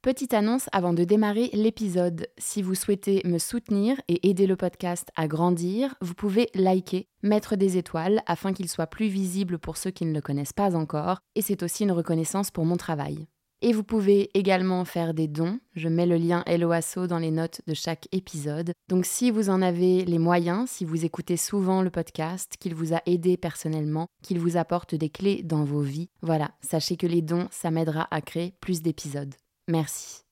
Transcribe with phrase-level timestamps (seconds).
[0.00, 2.28] Petite annonce avant de démarrer l'épisode.
[2.38, 7.56] Si vous souhaitez me soutenir et aider le podcast à grandir, vous pouvez liker, mettre
[7.56, 11.18] des étoiles afin qu'il soit plus visible pour ceux qui ne le connaissent pas encore,
[11.34, 13.26] et c'est aussi une reconnaissance pour mon travail.
[13.60, 15.58] Et vous pouvez également faire des dons.
[15.74, 18.70] Je mets le lien Helloasso dans les notes de chaque épisode.
[18.88, 22.94] Donc si vous en avez les moyens, si vous écoutez souvent le podcast, qu'il vous
[22.94, 27.20] a aidé personnellement, qu'il vous apporte des clés dans vos vies, voilà, sachez que les
[27.20, 29.34] dons, ça m'aidera à créer plus d'épisodes.
[29.68, 30.22] Merci.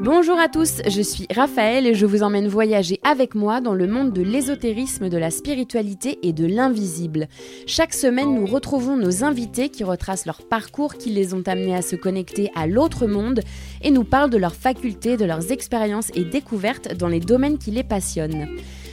[0.00, 3.86] Bonjour à tous, je suis Raphaël et je vous emmène voyager avec moi dans le
[3.86, 7.26] monde de l'ésotérisme, de la spiritualité et de l'invisible.
[7.66, 11.82] Chaque semaine, nous retrouvons nos invités qui retracent leur parcours qui les ont amenés à
[11.82, 13.40] se connecter à l'autre monde
[13.82, 17.72] et nous parlent de leurs facultés, de leurs expériences et découvertes dans les domaines qui
[17.72, 18.46] les passionnent.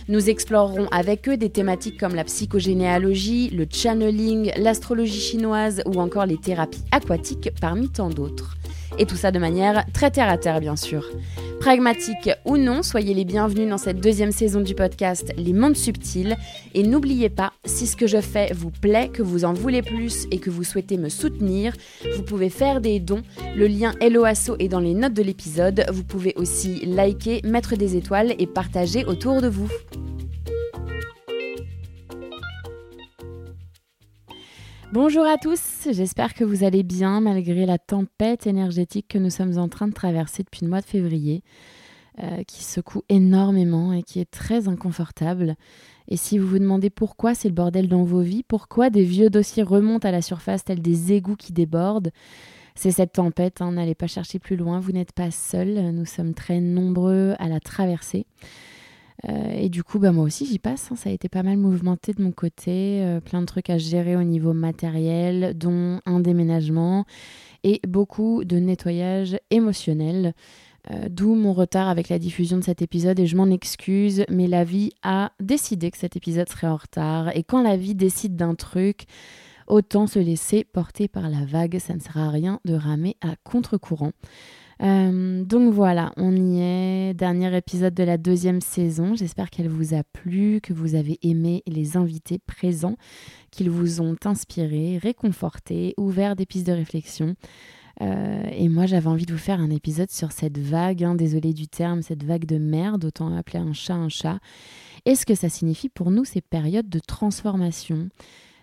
[0.08, 6.26] Nous explorerons avec eux des thématiques comme la psychogénéalogie, le channeling, l'astrologie chinoise ou encore
[6.26, 8.58] les thérapies aquatiques parmi tant d'autres.
[9.00, 11.06] Et tout ça de manière très terre à terre, bien sûr.
[11.60, 16.36] Pragmatique ou non, soyez les bienvenus dans cette deuxième saison du podcast Les Mondes Subtils.
[16.74, 20.26] Et n'oubliez pas, si ce que je fais vous plaît, que vous en voulez plus
[20.32, 21.74] et que vous souhaitez me soutenir,
[22.16, 23.22] vous pouvez faire des dons.
[23.56, 25.86] Le lien Helloasso est dans les notes de l'épisode.
[25.92, 29.70] Vous pouvez aussi liker, mettre des étoiles et partager autour de vous.
[34.94, 39.58] Bonjour à tous, j'espère que vous allez bien malgré la tempête énergétique que nous sommes
[39.58, 41.44] en train de traverser depuis le mois de février,
[42.22, 45.56] euh, qui secoue énormément et qui est très inconfortable.
[46.10, 49.30] Et si vous vous demandez pourquoi c'est le bordel dans vos vies, pourquoi des vieux
[49.30, 52.12] dossiers remontent à la surface tels des égouts qui débordent,
[52.76, 56.34] c'est cette tempête, hein, n'allez pas chercher plus loin, vous n'êtes pas seul, nous sommes
[56.34, 58.26] très nombreux à la traverser.
[59.30, 60.92] Euh, et du coup, bah, moi aussi, j'y passe.
[60.92, 60.96] Hein.
[60.96, 63.02] Ça a été pas mal mouvementé de mon côté.
[63.04, 67.06] Euh, plein de trucs à gérer au niveau matériel, dont un déménagement
[67.64, 70.34] et beaucoup de nettoyage émotionnel.
[70.90, 74.48] Euh, d'où mon retard avec la diffusion de cet épisode et je m'en excuse, mais
[74.48, 77.36] la vie a décidé que cet épisode serait en retard.
[77.38, 79.06] Et quand la vie décide d'un truc,
[79.68, 81.80] autant se laisser porter par la vague.
[81.80, 84.12] Ça ne sert à rien de ramer à contre-courant.
[84.82, 87.14] Euh, donc voilà, on y est.
[87.14, 89.16] Dernier épisode de la deuxième saison.
[89.16, 92.96] J'espère qu'elle vous a plu, que vous avez aimé les invités présents,
[93.52, 97.36] qu'ils vous ont inspiré, réconforté, ouvert des pistes de réflexion.
[98.02, 101.54] Euh, et moi, j'avais envie de vous faire un épisode sur cette vague, hein, désolé
[101.54, 104.40] du terme, cette vague de merde, autant appeler un chat un chat.
[105.06, 108.10] Et ce que ça signifie pour nous, ces périodes de transformation,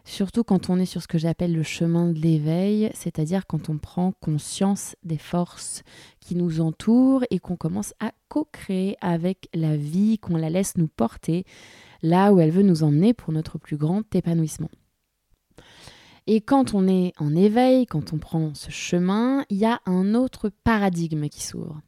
[0.08, 3.76] Surtout quand on est sur ce que j'appelle le chemin de l'éveil, c'est-à-dire quand on
[3.76, 5.82] prend conscience des forces
[6.18, 10.88] qui nous entourent et qu'on commence à co-créer avec la vie, qu'on la laisse nous
[10.88, 11.44] porter
[12.00, 14.70] là où elle veut nous emmener pour notre plus grand épanouissement.
[16.26, 20.14] Et quand on est en éveil, quand on prend ce chemin, il y a un
[20.14, 21.82] autre paradigme qui s'ouvre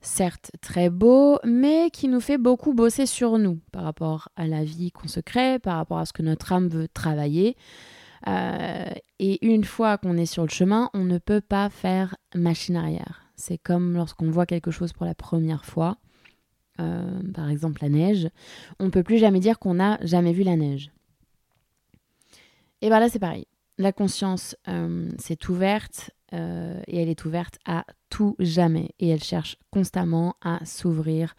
[0.00, 4.64] certes très beau, mais qui nous fait beaucoup bosser sur nous par rapport à la
[4.64, 7.56] vie qu'on se crée, par rapport à ce que notre âme veut travailler.
[8.28, 12.76] Euh, et une fois qu'on est sur le chemin, on ne peut pas faire machine
[12.76, 13.26] arrière.
[13.36, 15.98] C'est comme lorsqu'on voit quelque chose pour la première fois,
[16.80, 18.28] euh, par exemple la neige,
[18.78, 20.90] on ne peut plus jamais dire qu'on n'a jamais vu la neige.
[22.82, 23.46] Et bien là c'est pareil.
[23.78, 29.56] La conscience euh, s'est ouverte et elle est ouverte à tout jamais et elle cherche
[29.70, 31.34] constamment à s'ouvrir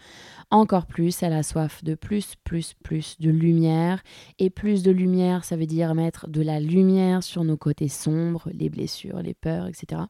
[0.52, 1.22] encore plus.
[1.24, 4.02] Elle a soif de plus, plus, plus de lumière.
[4.40, 8.50] Et plus de lumière, ça veut dire mettre de la lumière sur nos côtés sombres,
[8.53, 10.03] les blessures, les peurs, etc.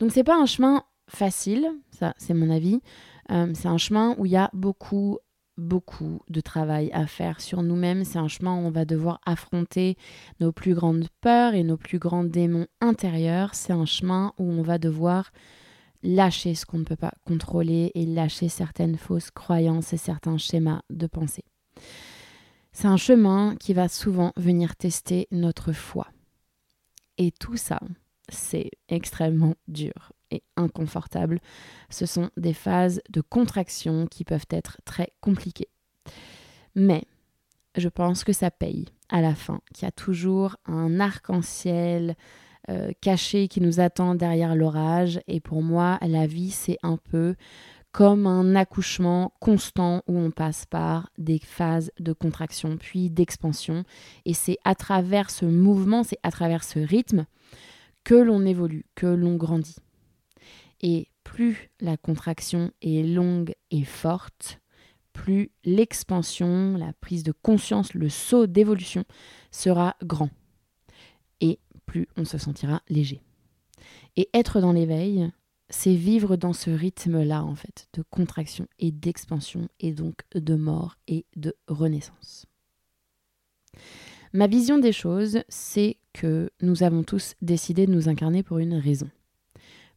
[0.00, 2.80] Donc c'est pas un chemin facile, ça c'est mon avis.
[3.30, 5.18] Euh, c'est un chemin où il y a beaucoup
[5.56, 8.04] beaucoup de travail à faire sur nous-mêmes.
[8.04, 9.96] C'est un chemin où on va devoir affronter
[10.40, 13.54] nos plus grandes peurs et nos plus grands démons intérieurs.
[13.54, 15.30] C'est un chemin où on va devoir
[16.02, 20.82] lâcher ce qu'on ne peut pas contrôler et lâcher certaines fausses croyances et certains schémas
[20.90, 21.44] de pensée.
[22.72, 26.08] C'est un chemin qui va souvent venir tester notre foi.
[27.16, 27.80] Et tout ça,
[28.28, 30.12] c'est extrêmement dur
[30.56, 31.40] inconfortable.
[31.90, 35.68] Ce sont des phases de contraction qui peuvent être très compliquées.
[36.74, 37.04] Mais
[37.76, 42.16] je pense que ça paye à la fin, qu'il y a toujours un arc-en-ciel
[42.70, 45.20] euh, caché qui nous attend derrière l'orage.
[45.26, 47.34] Et pour moi, la vie, c'est un peu
[47.92, 53.84] comme un accouchement constant où on passe par des phases de contraction puis d'expansion.
[54.24, 57.26] Et c'est à travers ce mouvement, c'est à travers ce rythme
[58.02, 59.76] que l'on évolue, que l'on grandit.
[60.80, 64.60] Et plus la contraction est longue et forte,
[65.12, 69.04] plus l'expansion, la prise de conscience, le saut d'évolution
[69.50, 70.30] sera grand.
[71.40, 73.22] Et plus on se sentira léger.
[74.16, 75.30] Et être dans l'éveil,
[75.70, 80.96] c'est vivre dans ce rythme-là, en fait, de contraction et d'expansion, et donc de mort
[81.08, 82.46] et de renaissance.
[84.32, 88.74] Ma vision des choses, c'est que nous avons tous décidé de nous incarner pour une
[88.74, 89.08] raison.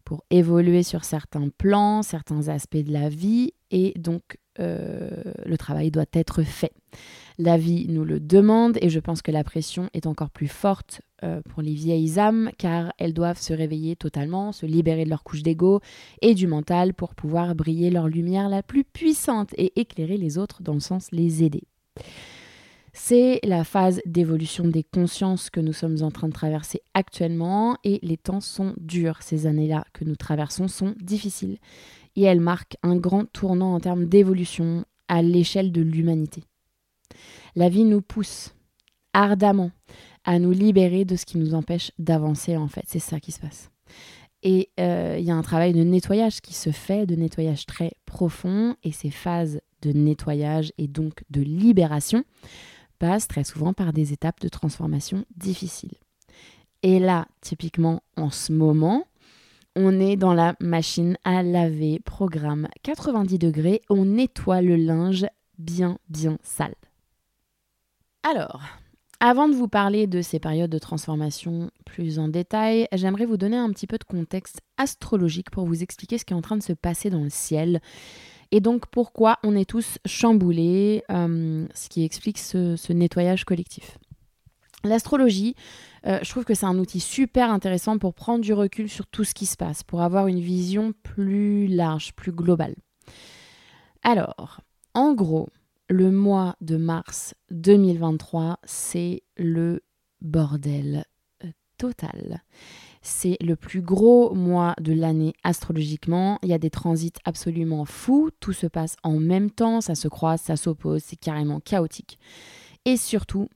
[0.07, 5.09] Pour évoluer sur certains plans, certains aspects de la vie, et donc euh,
[5.45, 6.71] le travail doit être fait.
[7.37, 11.01] La vie nous le demande et je pense que la pression est encore plus forte
[11.23, 15.25] euh, pour les vieilles âmes car elles doivent se réveiller totalement, se libérer de leur
[15.25, 15.81] couche d'ego
[16.21, 20.63] et du mental pour pouvoir briller leur lumière la plus puissante et éclairer les autres
[20.63, 21.63] dans le sens les aider.
[22.99, 27.99] C'est la phase d'évolution des consciences que nous sommes en train de traverser actuellement et
[28.01, 29.21] les temps sont durs.
[29.21, 31.59] Ces années-là que nous traversons sont difficiles
[32.15, 36.43] et elles marquent un grand tournant en termes d'évolution à l'échelle de l'humanité.
[37.55, 38.55] La vie nous pousse
[39.13, 39.71] ardemment
[40.25, 42.83] à nous libérer de ce qui nous empêche d'avancer en fait.
[42.87, 43.69] C'est ça qui se passe.
[44.41, 47.91] Et euh, il y a un travail de nettoyage qui se fait, de nettoyage très
[48.05, 52.25] profond, et ces phases de nettoyage et donc de libération
[52.99, 55.97] passent très souvent par des étapes de transformation difficiles.
[56.83, 59.05] Et là, typiquement en ce moment,
[59.75, 65.25] on est dans la machine à laver, programme 90 degrés, on nettoie le linge
[65.57, 66.75] bien bien sale.
[68.23, 68.61] Alors,
[69.19, 73.57] avant de vous parler de ces périodes de transformation plus en détail, j'aimerais vous donner
[73.57, 76.63] un petit peu de contexte astrologique pour vous expliquer ce qui est en train de
[76.63, 77.81] se passer dans le ciel
[78.51, 83.97] et donc pourquoi on est tous chamboulés, euh, ce qui explique ce, nettoyage collectif?
[84.83, 85.55] L'astrologie,
[86.05, 89.23] euh, je trouve que c'est un outil super intéressant pour prendre du recul sur tout
[89.23, 92.75] ce qui se passe, pour avoir une vision plus large, plus globale.
[94.03, 94.61] Alors,
[94.93, 95.49] en gros,
[95.89, 99.81] le mois de mars 2023, c'est le
[100.21, 101.05] bordel
[101.43, 101.47] euh,
[101.77, 102.43] total.
[103.09, 106.39] C'est le plus gros mois de l'année astrologiquement.
[106.43, 108.31] Il y a des transits absolument fous.
[108.41, 109.79] Tout se passe en même temps.
[109.79, 111.03] Ça se croise, ça s'oppose.
[111.05, 112.19] C'est carrément chaotique.
[112.83, 113.47] Et surtout,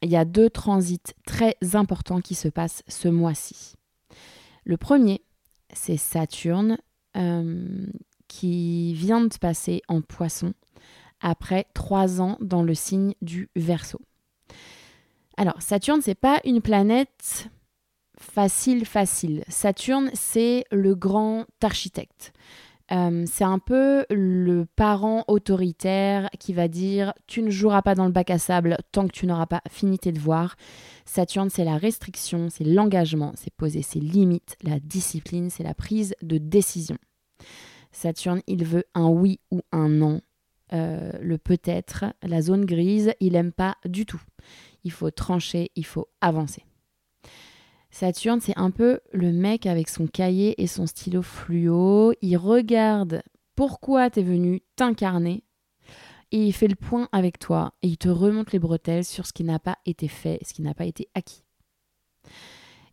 [0.00, 3.74] il y a deux transits très importants qui se passent ce mois-ci.
[4.62, 5.22] Le premier,
[5.72, 6.78] c'est Saturne
[7.16, 7.86] euh,
[8.28, 10.54] qui vient de passer en poisson
[11.20, 14.00] après trois ans dans le signe du Verseau.
[15.36, 17.50] Alors, Saturne, c'est pas une planète
[18.24, 19.44] facile, facile.
[19.48, 22.32] Saturne, c'est le grand architecte.
[22.92, 28.04] Euh, c'est un peu le parent autoritaire qui va dire tu ne joueras pas dans
[28.04, 30.56] le bac à sable tant que tu n'auras pas fini tes devoirs.
[31.06, 36.14] Saturne, c'est la restriction, c'est l'engagement, c'est poser ses limites, la discipline, c'est la prise
[36.20, 36.98] de décision.
[37.92, 40.20] Saturne, il veut un oui ou un non.
[40.72, 44.20] Euh, le peut-être, la zone grise, il n'aime pas du tout.
[44.82, 46.64] Il faut trancher, il faut avancer.
[47.94, 52.12] Saturne, c'est un peu le mec avec son cahier et son stylo fluo.
[52.22, 53.22] Il regarde
[53.54, 55.44] pourquoi tu es venu t'incarner
[56.32, 59.32] et il fait le point avec toi et il te remonte les bretelles sur ce
[59.32, 61.44] qui n'a pas été fait, ce qui n'a pas été acquis.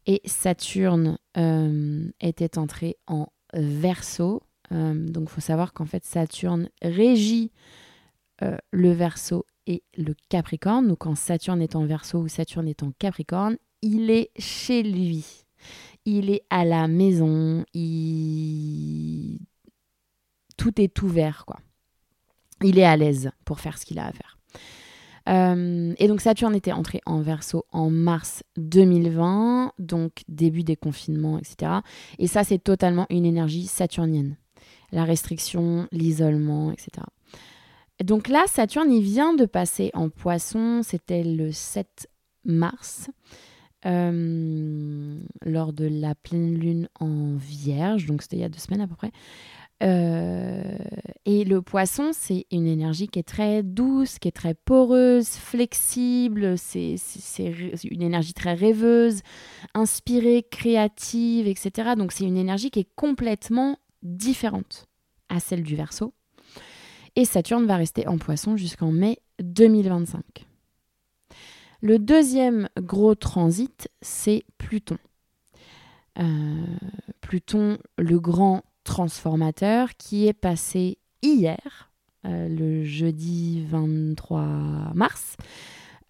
[0.06, 6.70] Et Saturne euh, était entré en verso euh, donc il faut savoir qu'en fait Saturne
[6.82, 7.52] régit
[8.44, 10.88] euh, le Verseau et le Capricorne.
[10.88, 15.26] Donc quand Saturne est en Verseau ou Saturne est en Capricorne, il est chez lui.
[16.06, 17.64] Il est à la maison,
[20.58, 21.60] tout est ouvert quoi.
[22.64, 24.38] Il est à l'aise pour faire ce qu'il a à faire.
[25.30, 31.38] Euh, et donc Saturne était entré en verso en mars 2020, donc début des confinements,
[31.38, 31.72] etc.
[32.18, 34.38] Et ça, c'est totalement une énergie saturnienne
[34.92, 37.06] la restriction, l'isolement, etc.
[38.04, 42.10] Donc là, Saturne, il vient de passer en poisson, c'était le 7
[42.46, 43.10] mars,
[43.86, 48.82] euh, lors de la pleine lune en vierge, donc c'était il y a deux semaines
[48.82, 49.12] à peu près.
[49.84, 50.78] Euh,
[51.26, 56.58] et le poisson, c'est une énergie qui est très douce, qui est très poreuse, flexible,
[56.58, 56.98] c'est
[57.84, 59.22] une énergie très rêveuse,
[59.74, 61.92] inspirée, créative, etc.
[61.98, 64.86] Donc c'est une énergie qui est complètement différente
[65.30, 66.14] à celle du Verseau.
[67.16, 70.51] Et Saturne va rester en poisson jusqu'en mai 2025.
[71.82, 74.98] Le deuxième gros transit, c'est Pluton.
[76.20, 76.66] Euh,
[77.22, 81.92] Pluton, le grand transformateur, qui est passé hier,
[82.26, 84.44] euh, le jeudi 23
[84.94, 85.38] mars,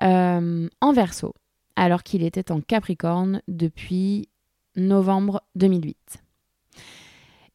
[0.02, 1.34] euh, en Verseau,
[1.76, 4.28] alors qu'il était en Capricorne depuis
[4.76, 6.22] novembre 2008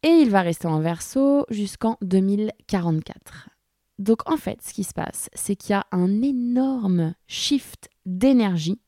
[0.06, 3.50] et il va rester en verso jusqu'en 2044.
[3.98, 8.78] Donc en fait, ce qui se passe, c'est qu'il y a un énorme shift d'énergie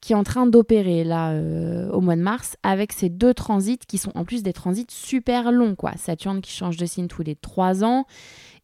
[0.00, 3.78] qui est en train d'opérer là euh, au mois de mars avec ces deux transits
[3.78, 5.92] qui sont en plus des transits super longs quoi.
[5.96, 8.06] Saturne qui change de signe tous les 3 ans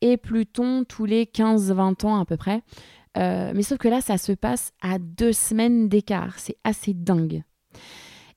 [0.00, 2.62] et Pluton tous les 15-20 ans à peu près.
[3.16, 7.42] Euh, mais sauf que là ça se passe à deux semaines d'écart, c'est assez dingue.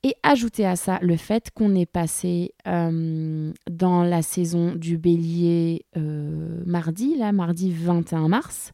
[0.04, 5.86] Et ajouter à ça le fait qu'on est passé euh, dans la saison du bélier
[5.96, 8.72] mardi, là, mardi 21 mars.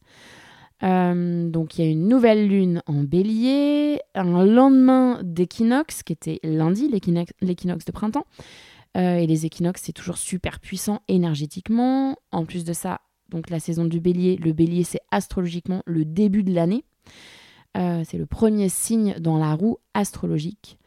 [0.82, 6.40] Euh, donc il y a une nouvelle lune en bélier, un lendemain d'équinoxe, qui était
[6.42, 8.26] lundi, l'équinoxe de printemps.
[8.96, 12.16] Euh, et les équinoxes, c'est toujours super puissant énergétiquement.
[12.32, 16.44] En plus de ça, donc la saison du bélier, le bélier, c'est astrologiquement le début
[16.44, 16.84] de l'année.
[17.76, 20.78] Euh, c'est le premier signe dans la roue astrologique.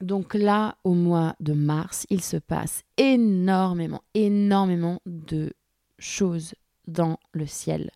[0.00, 5.52] donc là, au mois de mars, il se passe énormément, énormément de
[5.98, 6.54] choses
[6.86, 7.90] dans le ciel.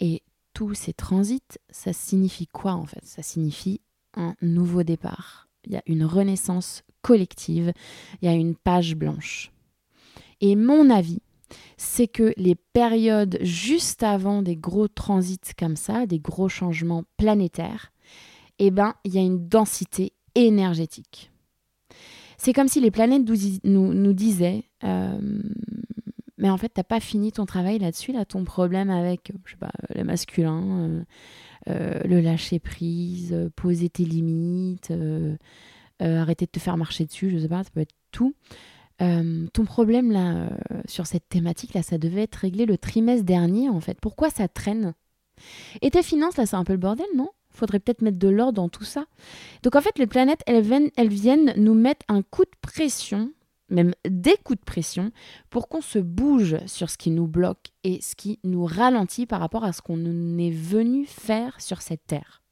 [0.00, 0.22] Et
[0.54, 1.40] tous ces transits,
[1.70, 3.04] ça signifie quoi en fait?
[3.04, 3.80] Ça signifie
[4.14, 5.48] un nouveau départ.
[5.64, 7.72] Il y a une renaissance collective,
[8.20, 9.52] il y a une page blanche.
[10.40, 11.22] Et mon avis,
[11.76, 17.92] c'est que les périodes juste avant des gros transits comme ça, des gros changements planétaires,
[18.58, 21.30] eh ben, il y a une densité énergétique.
[22.38, 23.22] C'est comme si les planètes
[23.64, 25.20] nous, disaient euh,
[26.42, 29.56] mais en fait, t'as pas fini ton travail là-dessus, là, ton problème avec, je sais
[29.56, 31.04] pas, le masculin, euh,
[31.68, 34.92] euh, le lâcher prise, euh, poser tes limites,
[36.00, 38.34] arrêter de te faire marcher dessus, je sais pas, ça peut être tout.
[38.98, 40.50] ton problème là,
[40.88, 44.00] sur cette thématique là, ça devait être réglé le trimestre dernier en fait.
[44.00, 44.94] Pourquoi ça traîne?
[45.80, 47.30] Et tes finances là, c'est un peu le bordel, non?
[47.50, 49.04] Faudrait peut-être mettre de l'ordre dans tout ça.
[49.62, 53.30] Donc en fait, les planètes, elles viennent, elles viennent nous mettre un coup de pression
[53.72, 55.10] même des coups de pression,
[55.50, 59.40] pour qu'on se bouge sur ce qui nous bloque et ce qui nous ralentit par
[59.40, 62.42] rapport à ce qu'on est venu faire sur cette terre.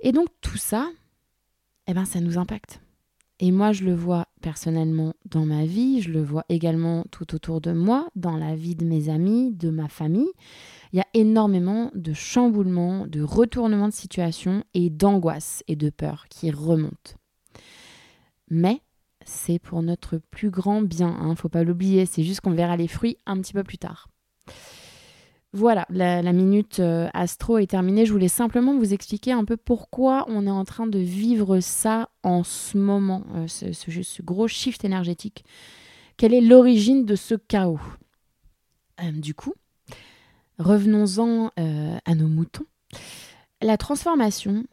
[0.00, 0.88] Et donc tout ça,
[1.86, 2.80] eh ben, ça nous impacte.
[3.40, 7.60] Et moi, je le vois personnellement dans ma vie, je le vois également tout autour
[7.60, 10.30] de moi, dans la vie de mes amis, de ma famille.
[10.92, 16.26] Il y a énormément de chamboulements, de retournements de situation et d'angoisse et de peur
[16.28, 17.12] qui remontent.
[18.50, 18.80] Mais
[19.28, 21.08] c'est pour notre plus grand bien.
[21.08, 22.06] Hein, faut pas l'oublier.
[22.06, 24.08] C'est juste qu'on verra les fruits un petit peu plus tard.
[25.52, 28.04] Voilà, la, minute euh, astro est terminée.
[28.04, 32.10] Je voulais simplement vous expliquer un peu pourquoi on est en train de vivre ça
[32.22, 35.44] en ce moment, euh, ce, gros shift énergétique.
[36.18, 37.80] Quelle est l'origine de ce chaos?
[39.02, 39.54] Euh, Du coup,
[40.58, 42.66] revenons-en à nos moutons.
[43.62, 44.64] La transformation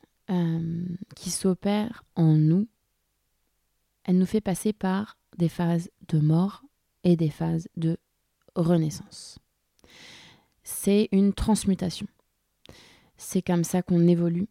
[1.15, 2.67] qui s'opère en nous
[4.05, 6.63] elle nous fait passer par des phases de mort
[7.03, 7.97] et des phases de
[8.55, 9.39] renaissance.
[10.63, 12.07] C'est une transmutation.
[13.17, 14.47] C'est comme ça qu'on évolue.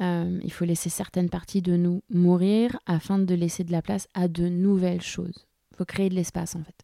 [0.00, 4.06] Euh, il faut laisser certaines parties de nous mourir afin de laisser de la place
[4.14, 5.46] à de nouvelles choses.
[5.72, 6.82] Il faut créer de l'espace en fait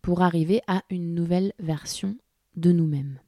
[0.00, 2.16] pour arriver à une nouvelle version
[2.56, 3.18] de nous-mêmes.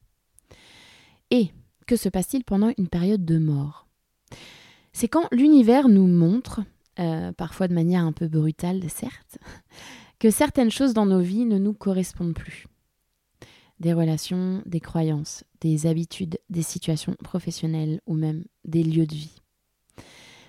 [1.31, 1.51] Et
[1.87, 3.87] que se passe-t-il pendant une période de mort?
[4.93, 6.63] C'est quand l'univers nous montre
[6.99, 9.39] euh, parfois de manière un peu brutale, certes,
[10.19, 12.67] que certaines choses dans nos vies ne nous correspondent plus.
[13.81, 19.43] Des relations, des croyances, des habitudes, des situations professionnelles ou même des lieux de vie.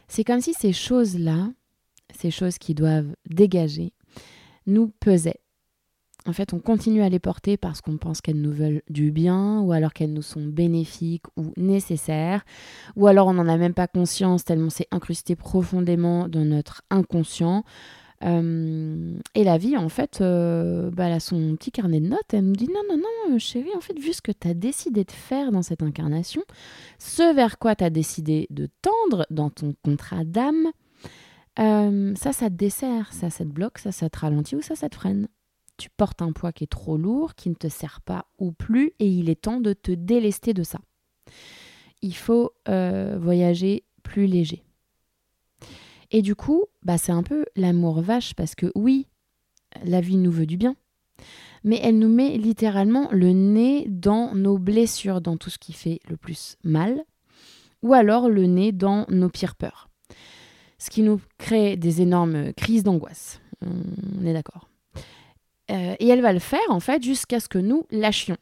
[0.08, 1.50] C'est comme si ces choses-là,
[2.14, 3.94] ces choses qui doivent dégager,
[4.68, 5.42] nous pesaient
[6.28, 9.60] en fait, on continue à les porter parce qu'on pense qu'elles nous veulent du bien,
[9.62, 12.44] ou alors qu'elles nous sont bénéfiques ou nécessaires,
[12.96, 17.64] ou alors on n'en a même pas conscience tellement c'est incrusté profondément dans notre inconscient.
[18.24, 22.34] Euh, et la vie, en fait, euh, bah, elle a son petit carnet de notes.
[22.34, 25.04] Elle me dit Non, non, non, chérie, en fait, vu ce que tu as décidé
[25.04, 26.42] de faire dans cette incarnation,
[26.98, 30.72] ce vers quoi tu as décidé de tendre dans ton contrat d'âme,
[31.60, 34.76] euh, ça, ça te dessert, ça, ça te bloque, ça, ça te ralentit ou ça,
[34.76, 35.28] ça te freine
[35.78, 38.94] tu portes un poids qui est trop lourd, qui ne te sert pas ou plus,
[39.00, 40.80] et il est temps de te délester de ça.
[42.02, 44.64] Il faut euh, voyager plus léger.
[46.12, 49.08] Et du coup, bah, c'est un peu l'amour vache, parce que oui,
[49.84, 50.76] la vie nous veut du bien,
[51.64, 56.00] mais elle nous met littéralement le nez dans nos blessures, dans tout ce qui fait
[56.08, 57.04] le plus mal,
[57.82, 59.90] ou alors le nez dans nos pires peurs.
[60.78, 63.42] Ce qui nous crée des énormes crises d'angoisse.
[63.62, 64.70] On est d'accord.
[65.72, 68.38] Euh, et elle va le faire en fait jusqu'à ce que nous lâchions.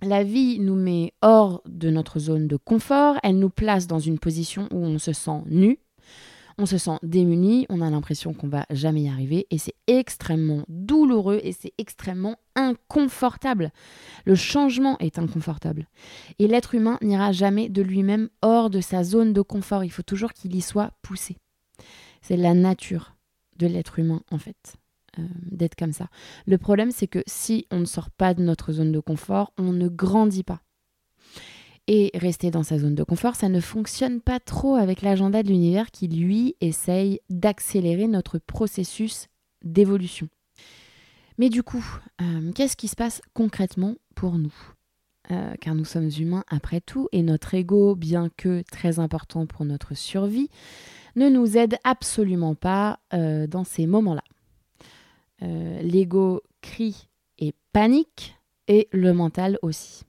[0.00, 4.18] La vie nous met hors de notre zone de confort, elle nous place dans une
[4.18, 5.78] position où on se sent nu,
[6.58, 10.64] On se sent démuni, on a l'impression qu'on va jamais y arriver et c'est extrêmement
[10.68, 13.70] douloureux et c'est extrêmement inconfortable.
[14.26, 15.86] Le changement est inconfortable.
[16.38, 19.84] Et l'être humain n'ira jamais de lui-même hors de sa zone de confort.
[19.84, 21.36] Il faut toujours qu'il y soit poussé.
[22.20, 23.14] C'est la nature
[23.56, 24.76] de l'être humain en fait.
[25.18, 26.08] Euh, d'être comme ça.
[26.46, 29.70] Le problème, c'est que si on ne sort pas de notre zone de confort, on
[29.74, 30.62] ne grandit pas.
[31.86, 35.48] Et rester dans sa zone de confort, ça ne fonctionne pas trop avec l'agenda de
[35.48, 39.26] l'univers qui, lui, essaye d'accélérer notre processus
[39.62, 40.28] d'évolution.
[41.36, 41.84] Mais du coup,
[42.22, 44.54] euh, qu'est-ce qui se passe concrètement pour nous?
[45.30, 49.66] Euh, Car nous sommes humains après tout, et notre ego, bien que très important pour
[49.66, 50.48] notre survie,
[51.16, 54.24] ne nous aide absolument pas dans ces moments-là.
[55.42, 57.08] L'ego crie
[57.38, 58.36] et panique,
[58.68, 60.02] et le mental aussi.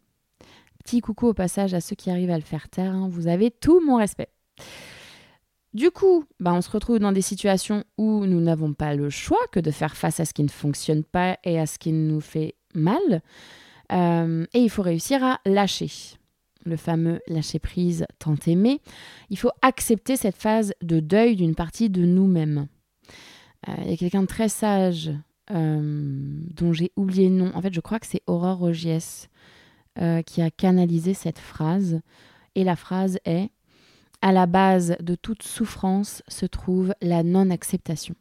[0.84, 2.94] Petit coucou au passage à ceux qui arrivent à le faire taire.
[2.94, 3.08] Hein.
[3.10, 4.30] Vous avez tout mon respect.
[5.74, 9.40] Du coup, bah, on se retrouve dans des situations où nous n'avons pas le choix
[9.52, 12.22] que de faire face à ce qui ne fonctionne pas et à ce qui nous
[12.22, 13.22] fait mal.
[13.92, 15.90] Euh, et il faut réussir à lâcher.
[16.66, 18.82] Le fameux lâcher prise tant aimé.
[19.30, 22.68] Il faut accepter cette phase de deuil d'une partie de nous-mêmes.
[23.68, 25.12] Euh, il y a quelqu'un de très sage
[25.52, 27.52] euh, dont j'ai oublié le nom.
[27.56, 29.30] En fait, je crois que c'est Aurore Rogiès
[30.00, 32.02] euh, qui a canalisé cette phrase.
[32.56, 33.50] Et la phrase est
[34.22, 38.16] À la base de toute souffrance se trouve la non-acceptation.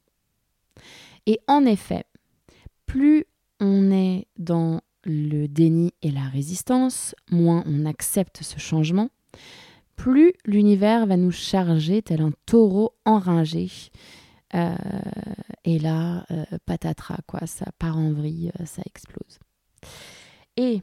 [1.27, 2.05] Et en effet,
[2.87, 3.27] plus
[3.61, 9.11] on est dans le déni et la résistance, moins on accepte ce changement,
[9.97, 13.71] plus l'univers va nous charger tel un taureau enragé.
[14.55, 14.75] Euh,
[15.65, 19.39] et là, euh, patatras, quoi, ça part en vrille, ça explose.
[20.57, 20.83] Et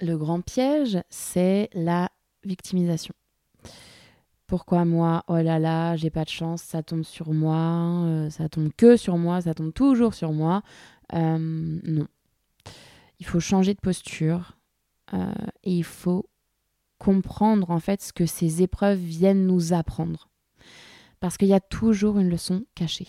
[0.00, 2.10] le grand piège, c'est la
[2.44, 3.14] victimisation.
[4.46, 8.48] Pourquoi moi Oh là là, j'ai pas de chance, ça tombe sur moi, euh, ça
[8.48, 10.62] tombe que sur moi, ça tombe toujours sur moi.
[11.14, 12.06] Euh, non.
[13.18, 14.56] Il faut changer de posture
[15.14, 15.32] euh,
[15.64, 16.28] et il faut
[16.98, 20.28] comprendre en fait ce que ces épreuves viennent nous apprendre.
[21.20, 23.08] Parce qu'il y a toujours une leçon cachée.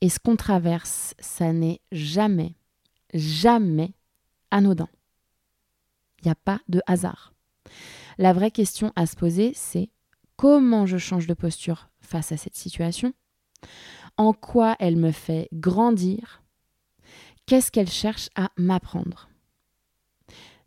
[0.00, 2.54] Et ce qu'on traverse, ça n'est jamais,
[3.12, 3.92] jamais
[4.50, 4.88] anodin.
[6.20, 7.32] Il n'y a pas de hasard.
[8.18, 9.90] La vraie question à se poser, c'est
[10.36, 13.12] comment je change de posture face à cette situation?
[14.16, 16.42] En quoi elle me fait grandir?
[17.46, 19.28] Qu'est-ce qu'elle cherche à m'apprendre?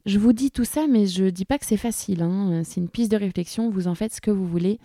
[0.05, 2.23] Je vous dis tout ça, mais je ne dis pas que c'est facile.
[2.23, 2.63] Hein.
[2.65, 4.79] C'est une piste de réflexion, vous en faites ce que vous voulez,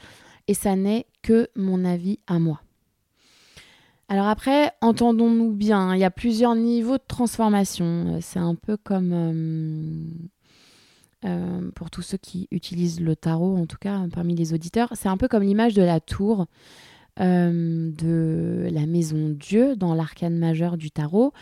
[0.48, 2.60] et ça n'est que mon avis à moi.
[4.08, 8.18] Alors après, entendons-nous bien, il y a plusieurs niveaux de transformation.
[8.20, 9.12] C'est un peu comme...
[9.12, 10.28] Euh,
[11.24, 15.08] euh, pour tous ceux qui utilisent le tarot, en tout cas parmi les auditeurs, c'est
[15.08, 16.46] un peu comme l'image de la tour
[17.18, 21.32] euh, de la maison Dieu dans l'arcane majeur du tarot.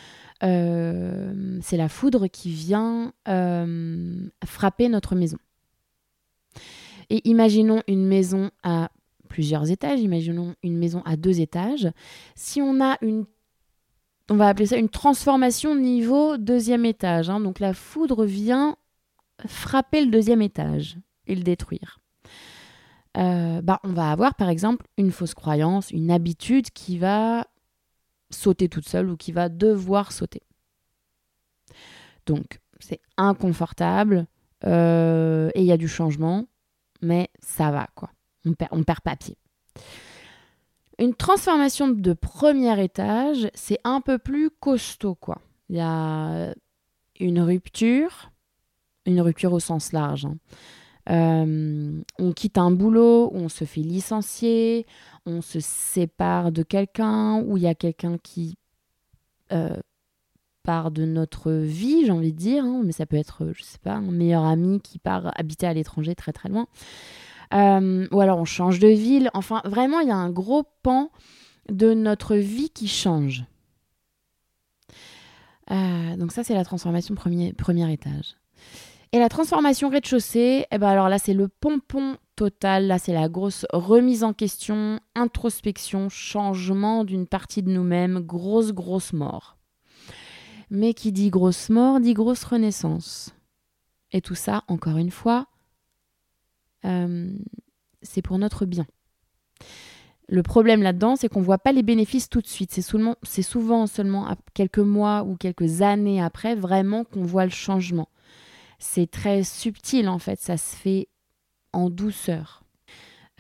[0.42, 3.12] Euh, c'est la foudre qui vient
[4.46, 5.38] frapper notre maison.
[7.10, 8.90] Et imaginons une maison à
[9.26, 11.88] plusieurs étages, imaginons une maison à deux étages.
[12.34, 13.26] Si on a une
[14.28, 17.30] on va appeler ça une transformation niveau deuxième étage.
[17.30, 17.40] Hein.
[17.40, 18.76] Donc la foudre vient
[19.46, 22.00] frapper le deuxième étage et le détruire.
[23.16, 27.46] Euh, bah, on va avoir par exemple une fausse croyance, une habitude qui va
[28.30, 30.42] sauter toute seule ou qui va devoir sauter.
[32.26, 34.26] Donc c'est inconfortable
[34.64, 36.46] euh, et il y a du changement,
[37.00, 38.10] mais ça va quoi.
[38.46, 39.16] On perd, on perd pas.
[40.98, 45.42] Une transformation de premier étage, c'est un peu plus costaud quoi.
[45.68, 46.54] Il y a
[47.20, 48.30] une rupture,
[49.04, 50.26] une rupture au sens large.
[50.26, 50.36] Hein.
[51.08, 54.86] Euh, on quitte un boulot, on se fait licencier,
[55.24, 58.56] on se sépare de quelqu'un, ou il y a quelqu'un qui
[59.52, 59.76] euh,
[60.64, 63.78] part de notre vie, j'ai envie de dire, hein, mais ça peut être, je sais
[63.78, 66.66] pas, un meilleur ami qui part habiter à l'étranger très très loin.
[67.54, 69.30] Euh, ou alors on change de ville.
[69.34, 71.10] Enfin, vraiment, il y a un gros pan
[71.68, 73.44] de notre vie qui change.
[75.68, 78.36] donc ça, c'est la transformation premier, premier étage.
[79.12, 82.86] Et la transformation rez-de-chaussée, eh ben alors là, c'est le pompon total.
[82.86, 89.12] Là, c'est la grosse remise en question, introspection, changement d'une partie de nous-mêmes, grosse, grosse
[89.12, 89.56] mort.
[90.70, 93.34] Mais qui dit grosse mort dit grosse renaissance.
[94.12, 95.46] Et tout ça, encore une fois,
[96.86, 97.30] euh,
[98.02, 98.86] c'est pour notre bien.
[100.28, 102.72] Le problème là-dedans, c'est qu'on ne voit pas les bénéfices tout de suite.
[102.72, 108.08] C'est souvent seulement quelques mois ou quelques années après vraiment qu'on voit le changement
[108.78, 111.08] c'est très subtil en fait, ça se fait
[111.72, 112.62] en douceur.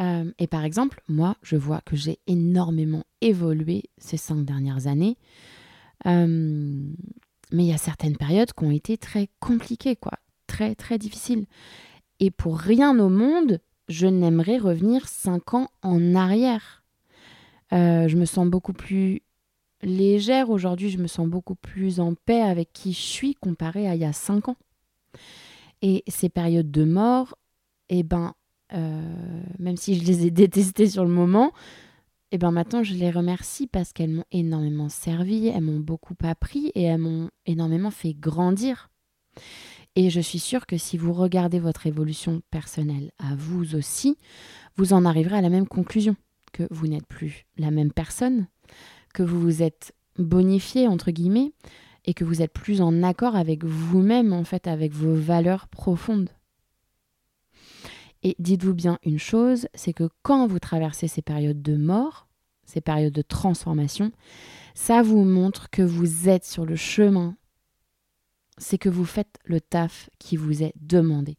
[0.00, 5.16] Euh, et par exemple, moi, je vois que j'ai énormément évolué ces cinq dernières années.
[6.06, 6.92] Euh,
[7.52, 10.18] mais il y a certaines périodes qui ont été très compliquées, quoi.
[10.46, 11.46] Très, très difficiles.
[12.20, 16.82] Et pour rien au monde, je n'aimerais revenir cinq ans en arrière.
[17.72, 19.22] Euh, je me sens beaucoup plus
[19.82, 23.94] légère aujourd'hui, je me sens beaucoup plus en paix avec qui je suis comparé à
[23.94, 24.56] il y a cinq ans.
[25.82, 27.36] Et ces périodes de mort,
[27.88, 28.34] eh ben,
[28.72, 31.52] euh, même si je les ai détestées sur le moment,
[32.32, 36.72] eh ben maintenant je les remercie parce qu'elles m'ont énormément servi, elles m'ont beaucoup appris
[36.74, 38.90] et elles m'ont énormément fait grandir.
[39.96, 44.18] Et je suis sûre que si vous regardez votre évolution personnelle à vous aussi,
[44.76, 46.16] vous en arriverez à la même conclusion,
[46.52, 48.46] que vous n'êtes plus la même personne,
[49.14, 51.52] que vous vous êtes bonifié, entre guillemets,
[52.04, 56.30] et que vous êtes plus en accord avec vous-même, en fait, avec vos valeurs profondes.
[58.22, 62.28] Et dites-vous bien une chose, c'est que quand vous traversez ces périodes de mort,
[62.66, 64.12] ces périodes de transformation,
[64.74, 67.36] ça vous montre que vous êtes sur le chemin.
[68.58, 71.36] C'est que vous faites le taf qui vous est demandé.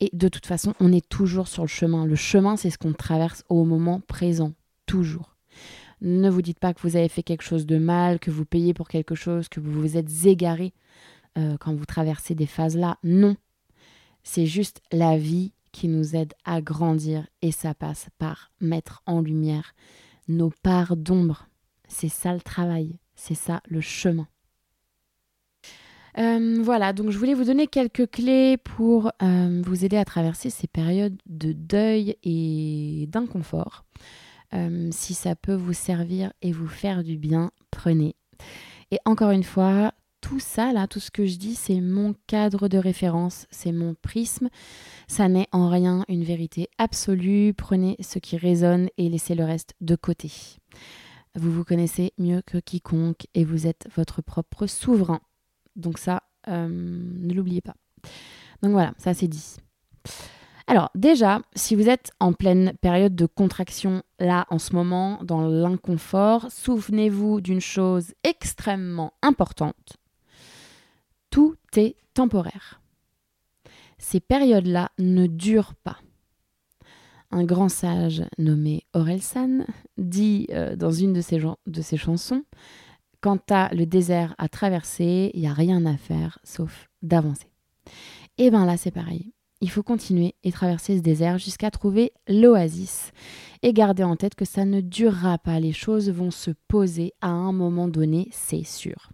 [0.00, 2.06] Et de toute façon, on est toujours sur le chemin.
[2.06, 4.52] Le chemin, c'est ce qu'on traverse au moment présent,
[4.86, 5.36] toujours.
[6.00, 8.74] Ne vous dites pas que vous avez fait quelque chose de mal, que vous payez
[8.74, 10.74] pour quelque chose, que vous vous êtes égaré
[11.38, 12.98] euh, quand vous traversez des phases-là.
[13.02, 13.36] Non.
[14.22, 19.20] C'est juste la vie qui nous aide à grandir et ça passe par mettre en
[19.20, 19.74] lumière
[20.28, 21.48] nos parts d'ombre.
[21.88, 24.28] C'est ça le travail, c'est ça le chemin.
[26.18, 30.50] Euh, voilà, donc je voulais vous donner quelques clés pour euh, vous aider à traverser
[30.50, 33.84] ces périodes de deuil et d'inconfort.
[34.52, 38.14] Euh, si ça peut vous servir et vous faire du bien, prenez.
[38.92, 42.68] Et encore une fois, tout ça, là, tout ce que je dis, c'est mon cadre
[42.68, 44.48] de référence, c'est mon prisme.
[45.08, 47.52] Ça n'est en rien une vérité absolue.
[47.54, 50.30] Prenez ce qui résonne et laissez le reste de côté.
[51.34, 55.20] Vous vous connaissez mieux que quiconque et vous êtes votre propre souverain.
[55.76, 57.74] Donc ça, euh, ne l'oubliez pas.
[58.62, 59.56] Donc voilà, ça c'est dit.
[60.66, 65.46] Alors déjà, si vous êtes en pleine période de contraction là en ce moment, dans
[65.46, 69.98] l'inconfort, souvenez-vous d'une chose extrêmement importante
[71.34, 72.80] tout est temporaire.
[73.98, 75.98] Ces périodes-là ne durent pas.
[77.32, 79.64] Un grand sage nommé Orelsan
[79.98, 82.44] dit euh, dans une de ses, de ses chansons
[83.24, 87.50] Quant à le désert à traverser, il n'y a rien à faire sauf d'avancer.
[88.36, 89.32] Et bien là, c'est pareil.
[89.62, 93.12] Il faut continuer et traverser ce désert jusqu'à trouver l'oasis.
[93.62, 95.58] Et garder en tête que ça ne durera pas.
[95.58, 99.08] Les choses vont se poser à un moment donné, c'est sûr.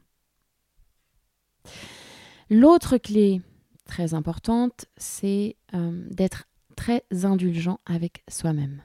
[2.51, 3.43] L'autre clé
[3.85, 8.83] très importante, c'est euh, d'être très indulgent avec soi-même.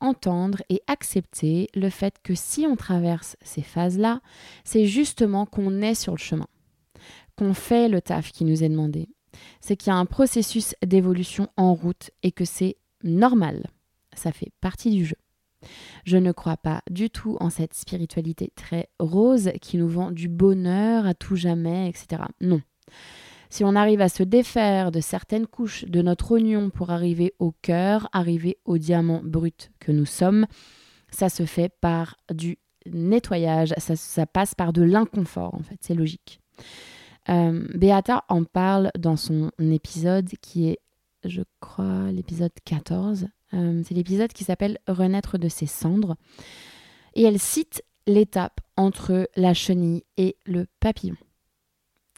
[0.00, 4.20] Entendre et accepter le fait que si on traverse ces phases-là,
[4.64, 6.48] c'est justement qu'on est sur le chemin,
[7.36, 9.08] qu'on fait le taf qui nous est demandé.
[9.60, 13.66] C'est qu'il y a un processus d'évolution en route et que c'est normal.
[14.14, 15.16] Ça fait partie du jeu.
[16.04, 20.28] Je ne crois pas du tout en cette spiritualité très rose qui nous vend du
[20.28, 22.22] bonheur à tout jamais, etc.
[22.40, 22.60] Non.
[23.50, 27.52] Si on arrive à se défaire de certaines couches de notre oignon pour arriver au
[27.62, 30.46] cœur, arriver au diamant brut que nous sommes,
[31.10, 36.40] ça se fait par du nettoyage, ça, passe par de l'inconfort en fait, c'est logique.
[37.28, 40.78] Euh, Beata en parle dans son épisode qui est,
[41.24, 43.26] je crois, l'épisode 14.
[43.54, 46.16] Euh, c'est l'épisode qui s'appelle Renaître de ses cendres.
[47.14, 51.16] Et elle cite l'étape entre la chenille et le papillon.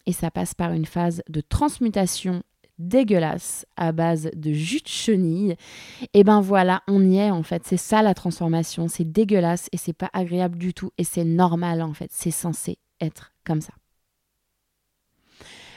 [0.09, 2.43] Et ça passe par une phase de transmutation
[2.79, 5.55] dégueulasse à base de jus de chenille.
[6.15, 7.67] Et ben voilà, on y est en fait.
[7.67, 8.89] C'est ça la transformation.
[8.89, 10.93] C'est dégueulasse et c'est pas agréable du tout.
[10.97, 12.11] Et c'est normal en fait.
[12.11, 13.75] C'est censé être comme ça.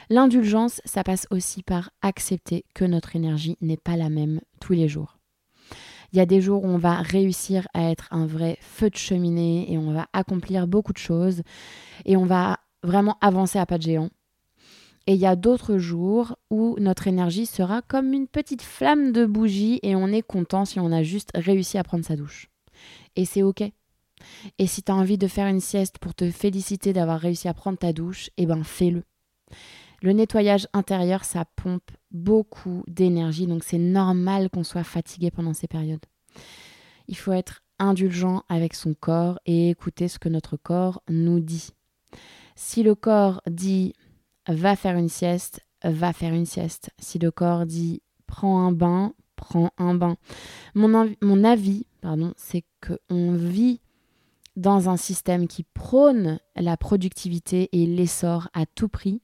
[0.08, 4.88] L'indulgence, ça passe aussi par accepter que notre énergie n'est pas la même tous les
[4.88, 5.18] jours.
[6.14, 8.96] Il y a des jours où on va réussir à être un vrai feu de
[8.96, 11.42] cheminée et on va accomplir beaucoup de choses
[12.06, 14.10] et on va vraiment avancer à pas de géant.
[15.06, 19.26] Et il y a d'autres jours où notre énergie sera comme une petite flamme de
[19.26, 22.48] bougie et on est content si on a juste réussi à prendre sa douche.
[23.16, 23.62] Et c'est OK.
[24.58, 27.54] Et si tu as envie de faire une sieste pour te féliciter d'avoir réussi à
[27.54, 29.02] prendre ta douche, eh ben fais-le.
[30.02, 35.68] Le nettoyage intérieur, ça pompe beaucoup d'énergie, donc c'est normal qu'on soit fatigué pendant ces
[35.68, 36.04] périodes.
[37.06, 41.70] Il faut être indulgent avec son corps et écouter ce que notre corps nous dit.
[42.56, 43.94] Si le corps dit
[44.48, 46.90] va faire une sieste, va faire une sieste.
[46.98, 50.16] Si le corps dit prends un bain, prends un bain.
[50.74, 53.80] Mon, mon avis, pardon, c'est qu'on vit
[54.56, 59.22] dans un système qui prône la productivité et l'essor à tout prix,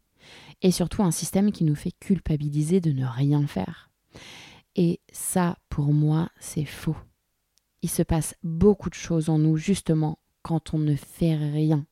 [0.62, 3.90] et surtout un système qui nous fait culpabiliser de ne rien faire.
[4.74, 6.96] Et ça, pour moi, c'est faux.
[7.82, 11.86] Il se passe beaucoup de choses en nous, justement, quand on ne fait rien.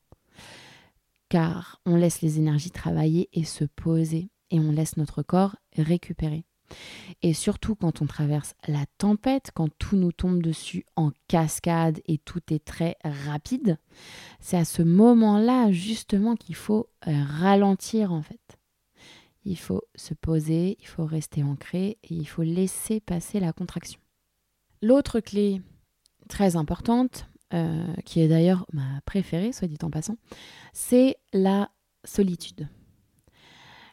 [1.29, 6.45] Car on laisse les énergies travailler et se poser, et on laisse notre corps récupérer.
[7.21, 12.17] Et surtout quand on traverse la tempête, quand tout nous tombe dessus en cascade et
[12.17, 13.77] tout est très rapide,
[14.39, 18.59] c'est à ce moment-là justement qu'il faut euh, ralentir en fait.
[19.45, 24.01] Il faut se poser, il faut rester ancré et il faut laisser passer la contraction.
[24.81, 25.61] L'autre clé
[26.27, 30.17] très importante, euh, qui est d'ailleurs ma préférée, soit dit en passant,
[30.73, 31.69] c'est la
[32.03, 32.67] solitude.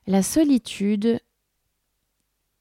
[0.06, 1.20] La solitude,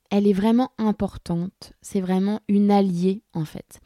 [0.09, 1.73] elle est vraiment importante.
[1.81, 3.79] C'est vraiment une alliée, en fait,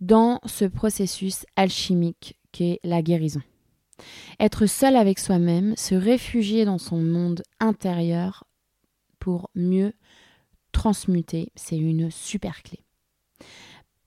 [0.00, 3.42] dans ce processus alchimique qu'est la guérison.
[4.38, 8.44] Être seul avec soi-même, se réfugier dans son monde intérieur
[9.18, 9.92] pour mieux
[10.72, 12.80] transmuter, c'est une super clé.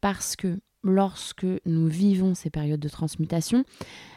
[0.02, 3.66] Parce que lorsque nous vivons ces périodes de transmutation,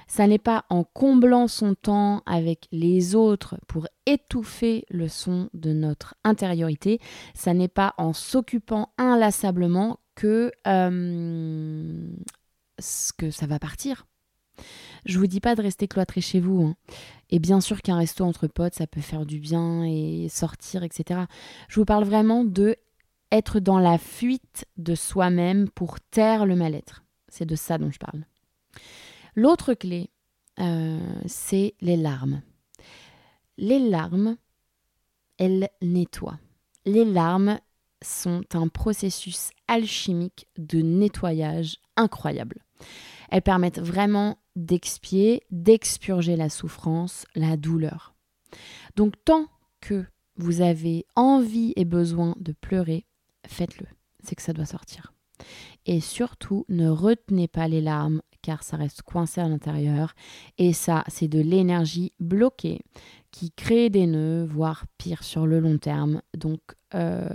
[0.07, 5.73] ça n'est pas en comblant son temps avec les autres pour étouffer le son de
[5.73, 7.01] notre intériorité,
[7.35, 12.11] ça n'est pas en s'occupant inlassablement que, euh,
[13.19, 14.07] que ça va partir.
[15.05, 16.63] Je vous dis pas de rester cloîtré chez vous.
[16.63, 16.77] Hein.
[17.31, 21.21] Et bien sûr qu'un resto entre potes, ça peut faire du bien et sortir, etc.
[21.69, 22.77] Je vous parle vraiment de
[23.37, 27.05] être dans la fuite de soi-même pour taire le mal-être.
[27.29, 28.25] C'est de ça dont je parle.
[29.35, 30.11] L'autre clé,
[30.59, 32.43] euh, c'est les larmes.
[33.59, 34.37] Les larmes,
[35.39, 36.39] elles nettoient.
[36.85, 37.59] Les larmes
[38.03, 42.63] sont un processus alchimique de nettoyage incroyable.
[43.31, 48.15] Elles permettent vraiment d'expier, d'expurger la souffrance, la douleur.
[48.95, 49.47] Donc tant
[49.81, 50.05] que
[50.37, 53.06] vous avez envie et besoin de pleurer,
[53.47, 53.87] faites-le.
[54.23, 55.13] C'est que ça doit sortir.
[55.85, 60.15] Et surtout, ne retenez pas les larmes car ça reste coincé à l'intérieur.
[60.57, 62.83] Et ça, c'est de l'énergie bloquée
[63.33, 66.23] qui crée des nœuds, voire pire sur le long terme.
[66.37, 66.61] Donc,
[66.95, 67.29] euh,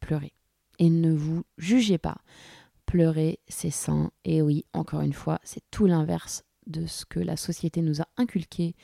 [0.00, 0.32] pleurez.
[0.80, 2.16] Et ne vous jugez pas.
[2.86, 4.10] Pleurer, c'est sain.
[4.24, 8.08] Et oui, encore une fois, c'est tout l'inverse de ce que la société nous a
[8.16, 8.74] inculqué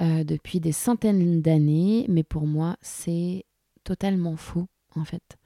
[0.00, 2.06] euh, depuis des centaines d'années.
[2.08, 3.46] Mais pour moi, c'est
[3.82, 5.36] totalement faux, en fait.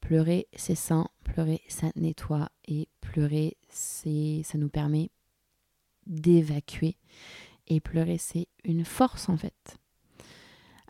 [0.00, 5.10] Pleurer, c'est sain, pleurer, ça nettoie et pleurer, c'est ça nous permet
[6.06, 6.96] d'évacuer.
[7.66, 9.78] Et pleurer, c'est une force en fait.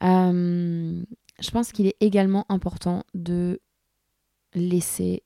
[0.02, 1.02] Euh,
[1.40, 3.60] je pense qu'il est également important de
[4.54, 5.22] laisser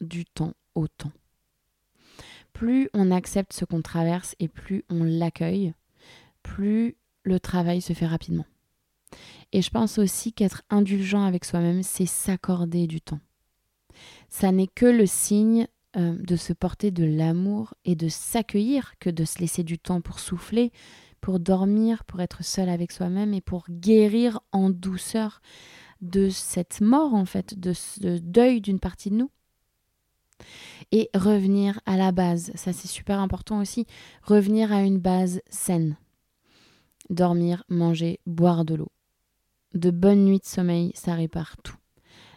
[0.00, 1.12] du temps au temps.
[2.52, 5.74] Plus on accepte ce qu'on traverse et plus on l'accueille,
[6.42, 8.46] plus le travail se fait rapidement.
[9.52, 13.20] Et je pense aussi qu'être indulgent avec soi-même, c'est s'accorder du temps.
[14.28, 19.08] Ça n'est que le signe euh, de se porter de l'amour et de s'accueillir que
[19.08, 20.72] de se laisser du temps pour souffler,
[21.22, 25.40] pour dormir, pour être seul avec soi-même et pour guérir en douceur
[26.02, 29.30] de cette mort en fait, de ce deuil d'une partie de nous.
[30.92, 33.86] Et revenir à la base, ça c'est super important aussi,
[34.22, 35.96] revenir à une base saine.
[37.08, 38.92] Dormir, manger, boire de l'eau
[39.76, 41.76] de bonnes nuits de sommeil, ça répare tout.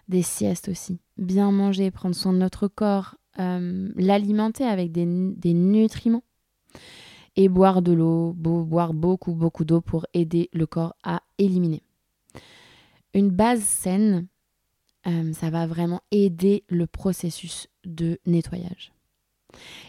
[0.07, 0.99] Des siestes aussi.
[1.17, 6.23] Bien manger, prendre soin de notre corps, euh, l'alimenter avec des, nutriments.
[7.35, 11.83] Et boire de l'eau, boire beaucoup, beaucoup d'eau pour aider le corps à éliminer.
[13.13, 14.27] Une base saine,
[15.07, 18.91] euh, ça va vraiment aider le processus de nettoyage.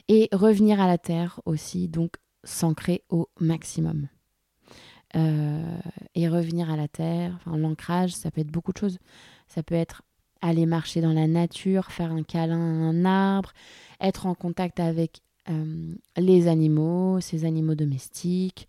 [0.08, 4.08] Et revenir à la terre aussi, donc s'ancrer au maximum.
[5.16, 5.78] Euh,
[6.14, 7.32] et revenir à la terre.
[7.36, 8.98] Enfin, l'ancrage, ça peut être beaucoup de choses.
[9.48, 10.02] Ça peut être
[10.40, 13.52] aller marcher dans la nature, faire un câlin à un arbre,
[14.00, 18.68] être en contact avec euh, les animaux, ces animaux domestiques,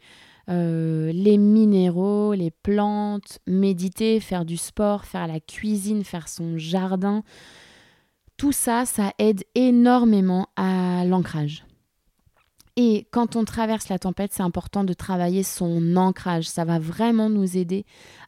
[0.50, 7.24] euh, les minéraux, les plantes, méditer, faire du sport, faire la cuisine, faire son jardin.
[8.38, 11.64] Tout ça, ça aide énormément à l'ancrage.
[12.78, 16.48] Et quand on traverse la tempête, c'est important de travailler son ancrage.
[16.48, 17.86] Ça va vraiment nous aider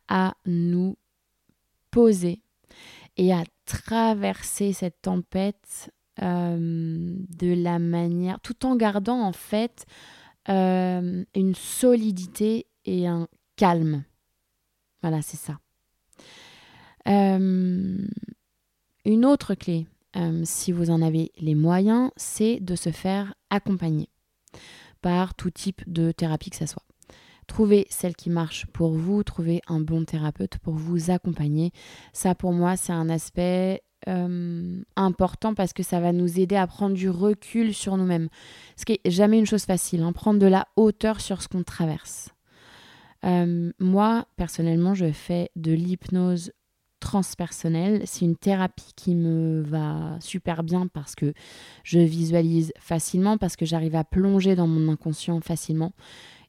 [0.07, 0.97] à nous
[1.91, 2.41] poser
[3.15, 9.85] et à traverser cette tempête euh, de la manière, tout en gardant en fait
[10.49, 14.03] euh, une solidité et un calme.
[15.01, 15.59] Voilà, c'est ça.
[17.05, 18.09] une
[19.25, 19.87] autre clé,
[20.43, 24.09] si vous en avez les moyens, c'est de se faire accompagner
[25.03, 26.81] par tout type de thérapie que ce soit.
[27.45, 31.71] Trouvez celle qui marche pour vous, trouvez un bon thérapeute pour vous accompagner.
[32.13, 36.67] Ça, pour moi, c'est un aspect euh, important parce que ça va nous aider à
[36.67, 38.29] prendre du recul sur nous-mêmes.
[38.77, 41.63] Ce qui est jamais une chose facile, hein, prendre de la hauteur sur ce qu'on
[41.63, 42.29] traverse.
[43.25, 46.51] Euh, moi, personnellement, je fais de l'hypnose
[47.13, 48.01] transpersonnelle.
[48.05, 51.35] C'est une thérapie qui me va super bien parce que
[51.83, 55.93] je visualise facilement, parce que j'arrive à plonger dans mon inconscient facilement.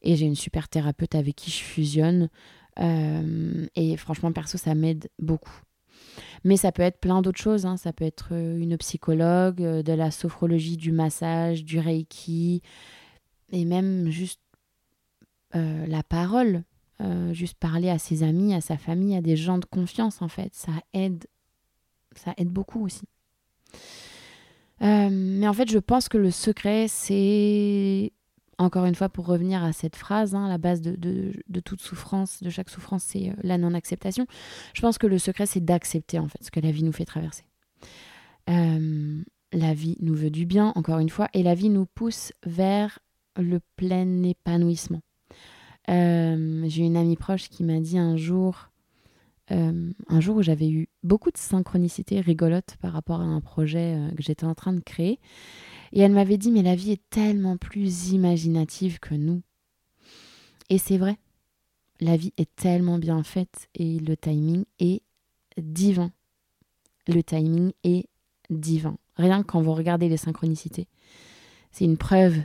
[0.00, 2.30] Et j'ai une super thérapeute avec qui je fusionne.
[2.80, 5.60] Euh, et franchement, perso, ça m'aide beaucoup.
[6.44, 7.66] Mais ça peut être plein d'autres choses.
[7.66, 7.76] Hein.
[7.76, 12.62] Ça peut être euh, une psychologue, euh, de la sophrologie, du massage, du reiki,
[13.52, 14.40] et même juste
[15.52, 16.64] la parole.
[17.32, 20.54] Juste parler à ses amis, à sa famille, à des gens de confiance, en fait.
[20.54, 21.24] Ça aide.
[22.16, 23.04] Ça aide beaucoup aussi.
[24.80, 28.12] mais en fait, je pense que le secret, c'est
[28.58, 31.32] encore une fois, pour revenir à cette phrase, hein, la base de,
[31.64, 34.26] toute souffrance, de chaque souffrance, c'est euh, la non-acceptation.
[34.74, 37.04] Je pense que le secret, c'est d'accepter en fait ce que la vie nous fait
[37.04, 37.44] traverser.
[38.50, 42.32] Euh, la vie nous veut du bien, encore une fois, et la vie nous pousse
[42.44, 42.98] vers
[43.36, 45.00] le plein épanouissement.
[45.90, 48.70] Euh, j'ai une amie proche qui m'a dit un jour,
[49.50, 54.22] un jour où j'avais eu beaucoup de synchronicité rigolote par rapport à un projet que
[54.22, 55.20] j'étais en train de créer,
[55.92, 59.42] et elle m'avait dit, mais la vie est tellement plus imaginative que nous.
[60.70, 61.18] Et c'est vrai,
[62.00, 65.02] la vie est tellement bien faite et le timing est
[65.56, 66.10] divin.
[67.06, 68.08] Le timing est
[68.50, 68.96] divin.
[69.16, 70.88] Rien que quand vous regardez les synchronicités,
[71.70, 72.40] c'est une preuve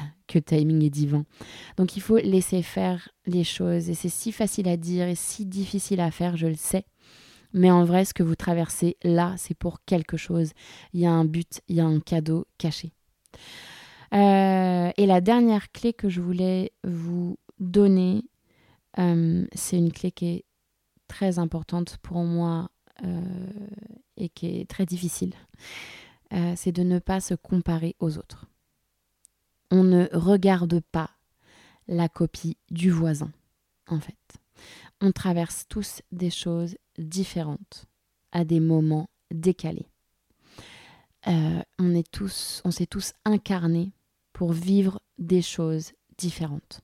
[0.26, 1.24] que timing est divin.
[1.76, 5.46] Donc il faut laisser faire les choses et c'est si facile à dire et si
[5.46, 6.84] difficile à faire, je le sais.
[7.54, 10.52] Mais en vrai, ce que vous traversez là, c'est pour quelque chose.
[10.94, 12.92] Il y a un but, il y a un cadeau caché.
[14.14, 18.24] Euh, et la dernière clé que je voulais vous donner,
[18.98, 20.44] euh, c'est une clé qui est
[21.08, 22.70] très importante pour moi
[23.04, 23.20] euh,
[24.16, 25.34] et qui est très difficile.
[26.56, 28.46] c'est de ne pas se comparer aux autres.
[29.74, 31.08] On ne regarde pas
[31.88, 33.32] la copie du voisin,
[33.88, 34.14] en fait.
[35.00, 37.86] On traverse tous des choses différentes,
[38.32, 39.88] à des moments décalés.
[41.26, 43.92] Euh, on est tous, on s'est tous incarnés
[44.34, 46.82] pour vivre des choses différentes.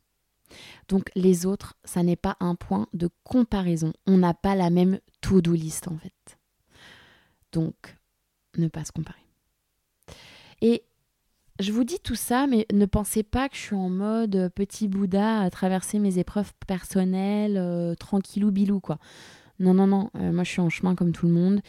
[0.88, 3.92] Donc les autres, ça n'est pas un point de comparaison.
[4.06, 6.38] On n'a pas la même to-do list en fait.
[7.52, 7.96] Donc,
[8.56, 9.26] ne pas se comparer.
[10.62, 10.84] Et
[11.60, 14.88] je vous dis tout ça, mais ne pensez pas que je suis en mode petit
[14.88, 18.98] Bouddha à traverser mes épreuves personnelles, euh, tranquillou bilou quoi.
[19.60, 21.60] Non, non, non, euh, moi je suis en chemin comme tout le monde.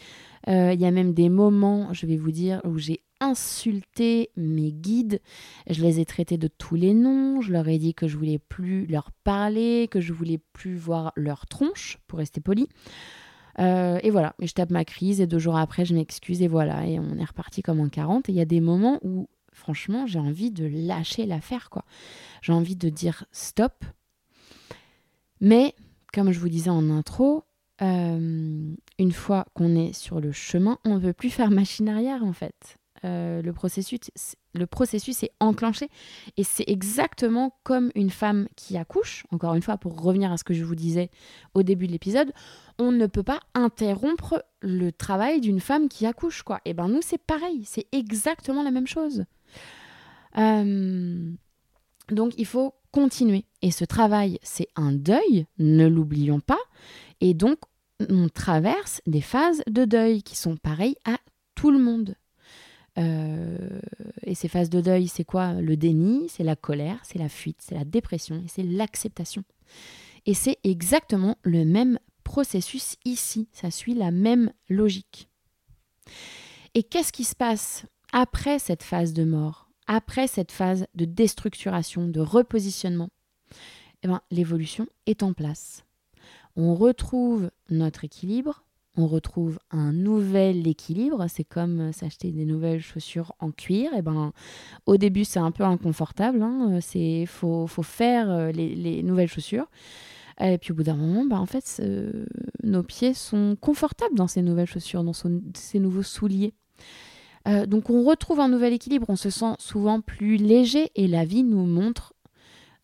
[0.48, 4.72] Euh, il y a même des moments, je vais vous dire, où j'ai insulté mes
[4.72, 5.20] guides.
[5.68, 7.40] Je les ai traités de tous les noms.
[7.40, 11.12] Je leur ai dit que je voulais plus leur parler, que je voulais plus voir
[11.16, 12.68] leur tronche, pour rester poli.
[13.58, 16.86] Euh, et voilà, je tape ma crise et deux jours après, je m'excuse et voilà,
[16.86, 18.28] et on est reparti comme en 40.
[18.28, 19.28] Et il y a des moments où,
[19.60, 21.84] franchement, j'ai envie de lâcher l'affaire, quoi.
[22.42, 23.84] J'ai envie de dire stop.
[25.40, 25.74] Mais,
[26.12, 27.44] comme je vous disais en intro,
[27.82, 32.24] euh, une fois qu'on est sur le chemin, on ne veut plus faire machine arrière
[32.24, 32.76] en fait.
[33.06, 33.98] Euh, le, processus,
[34.52, 35.88] le processus est enclenché
[36.36, 39.24] et c'est exactement comme une femme qui accouche.
[39.30, 41.10] Encore une fois, pour revenir à ce que je vous disais
[41.54, 42.30] au début de l'épisode,
[42.78, 46.42] on ne peut pas interrompre le travail d'une femme qui accouche.
[46.42, 46.60] quoi.
[46.66, 49.24] Et ben nous, c'est pareil, c'est exactement la même chose.
[50.38, 51.32] Euh,
[52.10, 53.44] donc il faut continuer.
[53.62, 56.58] Et ce travail, c'est un deuil, ne l'oublions pas.
[57.20, 57.58] Et donc,
[58.08, 61.18] on traverse des phases de deuil qui sont pareilles à
[61.54, 62.16] tout le monde.
[62.98, 63.80] Euh,
[64.24, 65.54] et ces phases de deuil, c'est quoi?
[65.54, 69.44] Le déni, c'est la colère, c'est la fuite, c'est la dépression et c'est l'acceptation.
[70.26, 75.28] Et c'est exactement le même processus ici, ça suit la même logique.
[76.74, 82.08] Et qu'est-ce qui se passe après cette phase de mort, après cette phase de déstructuration,
[82.08, 83.10] de repositionnement
[84.02, 85.84] eh ben, L'évolution est en place
[86.56, 88.64] on retrouve notre équilibre,
[88.96, 91.26] on retrouve un nouvel équilibre.
[91.28, 93.92] C'est comme s'acheter des nouvelles chaussures en cuir.
[93.94, 94.32] Et eh ben,
[94.86, 96.42] au début, c'est un peu inconfortable.
[96.42, 96.80] Hein.
[97.26, 99.66] Faut, faut faire euh, les, nouvelles chaussures.
[100.40, 101.82] Et puis au bout d'un moment, bah, en fait,
[102.62, 106.54] nos pieds sont confortables dans ces nouvelles chaussures, dans ces nouveaux souliers.
[107.48, 111.24] Euh, donc on retrouve un nouvel équilibre, on se sent souvent plus léger et la
[111.24, 112.12] vie nous montre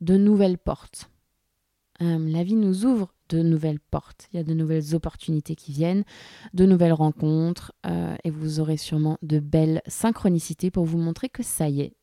[0.00, 1.10] de nouvelles portes.
[2.00, 6.04] la vie nous ouvre de nouvelles portes, il y a de nouvelles opportunités qui viennent,
[6.54, 11.42] de nouvelles rencontres, euh, et vous aurez sûrement de belles synchronicités pour vous montrer que
[11.42, 11.94] ça y est,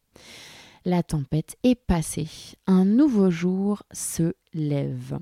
[0.86, 2.28] la tempête est passée.
[2.68, 5.18] Un nouveau jour se lève.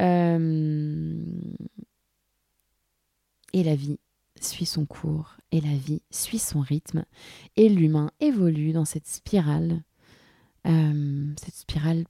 [0.00, 1.24] Euh,
[3.52, 3.98] et la vie
[4.40, 7.04] suit son cours, et la vie suit son rythme,
[7.56, 9.82] et l'humain évolue dans cette spirale,
[10.66, 12.04] euh, cette spirale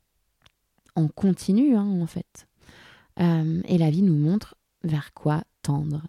[0.97, 2.47] en continu hein, en fait.
[3.21, 6.03] Euh, et la vie nous montre vers quoi tendre.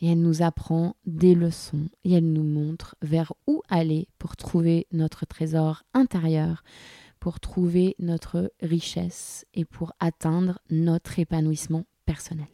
[0.00, 4.86] Et elle nous apprend des leçons et elle nous montre vers où aller pour trouver
[4.92, 6.62] notre trésor intérieur,
[7.18, 12.46] pour trouver notre richesse et pour atteindre notre épanouissement personnel.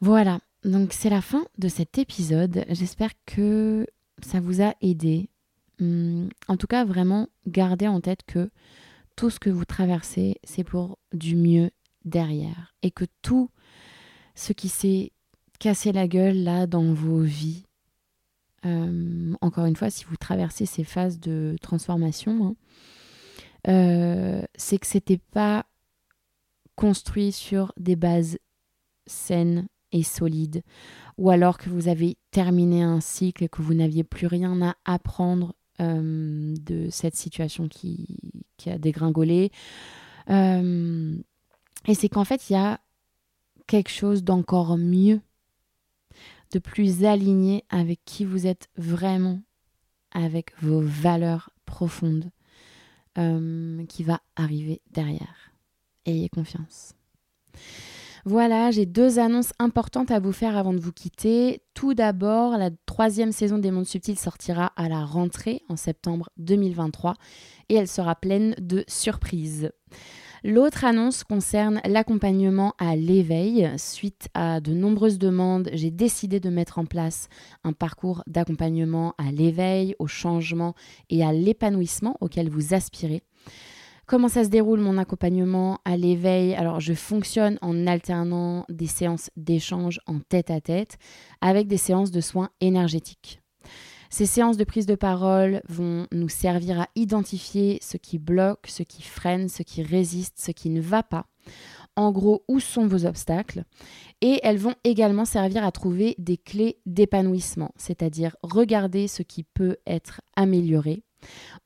[0.00, 2.64] Voilà, donc c'est la fin de cet épisode.
[2.68, 3.86] J'espère que
[4.22, 5.28] ça vous a aidé.
[5.80, 8.50] Hum, en tout cas, vraiment, gardez en tête que
[9.16, 11.70] tout ce que vous traversez, c'est pour du mieux
[12.04, 12.74] derrière.
[12.82, 13.50] Et que tout
[14.36, 15.12] ce qui s'est
[15.58, 17.64] cassé la gueule là dans vos vies,
[18.66, 22.56] euh, encore une fois, si vous traversez ces phases de transformation, hein,
[23.68, 25.66] euh, c'est que c'était pas
[26.76, 28.38] construit sur des bases
[29.08, 30.62] saines et solides,
[31.16, 34.76] ou alors que vous avez terminé un cycle et que vous n'aviez plus rien à
[34.84, 38.18] apprendre euh, de cette situation qui,
[38.56, 39.50] qui a dégringolé.
[40.30, 41.16] Euh,
[41.86, 42.80] et c'est qu'en fait, il y a
[43.66, 45.20] quelque chose d'encore mieux,
[46.52, 49.40] de plus aligné avec qui vous êtes vraiment,
[50.10, 52.30] avec vos valeurs profondes,
[53.18, 55.52] euh, qui va arriver derrière.
[56.06, 56.94] Ayez confiance.
[58.30, 61.62] Voilà, j'ai deux annonces importantes à vous faire avant de vous quitter.
[61.72, 67.14] Tout d'abord, la troisième saison des Mondes Subtils sortira à la rentrée en septembre 2023
[67.70, 69.70] et elle sera pleine de surprises.
[70.44, 73.70] L'autre annonce concerne l'accompagnement à l'éveil.
[73.78, 77.30] Suite à de nombreuses demandes, j'ai décidé de mettre en place
[77.64, 80.74] un parcours d'accompagnement à l'éveil, au changement
[81.08, 83.22] et à l'épanouissement auquel vous aspirez.
[84.08, 86.54] Comment ça se déroule mon accompagnement à l'éveil?
[86.54, 90.96] Alors je fonctionne en alternant des séances d'échange en tête à tête
[91.42, 93.42] avec des séances de soins énergétiques.
[94.08, 98.82] Ces séances de prise de parole vont nous servir à identifier ce qui bloque, ce
[98.82, 101.26] qui freine, ce qui résiste, ce qui ne va pas.
[101.94, 103.64] En gros, où sont vos obstacles?
[104.22, 109.76] Et elles vont également servir à trouver des clés d'épanouissement, c'est-à-dire regarder ce qui peut
[109.86, 111.02] être amélioré,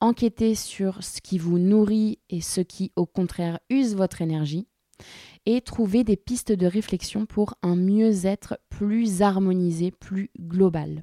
[0.00, 4.66] enquêter sur ce qui vous nourrit et ce qui au contraire use votre énergie
[5.46, 11.02] et trouver des pistes de réflexion pour un mieux-être plus harmonisé, plus global.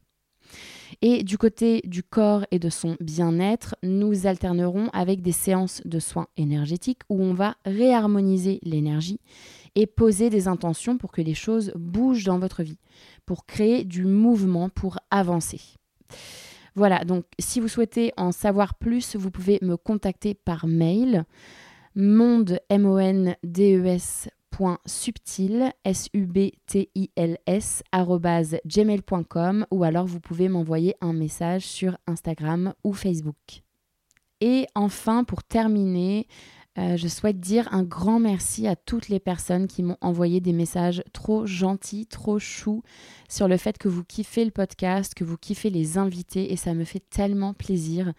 [1.01, 5.99] Et du côté du corps et de son bien-être, nous alternerons avec des séances de
[5.99, 9.19] soins énergétiques où on va réharmoniser l'énergie
[9.75, 12.79] et poser des intentions pour que les choses bougent dans votre vie,
[13.25, 15.61] pour créer du mouvement, pour avancer.
[16.75, 21.25] Voilà, donc si vous souhaitez en savoir plus, vous pouvez me contacter par mail
[21.95, 24.29] monde m o n d e s
[24.85, 27.81] subtil s u b t i l s
[28.65, 33.63] gmail.com ou alors vous pouvez m'envoyer un message sur Instagram ou Facebook.
[34.41, 36.27] Et enfin, pour terminer,
[36.79, 40.53] euh, je souhaite dire un grand merci à toutes les personnes qui m'ont envoyé des
[40.53, 42.83] messages trop gentils, trop choux
[43.27, 46.73] sur le fait que vous kiffez le podcast, que vous kiffez les invités et ça
[46.73, 48.13] me fait tellement plaisir.